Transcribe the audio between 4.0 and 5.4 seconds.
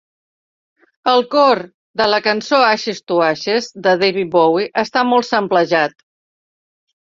David Bowie està molt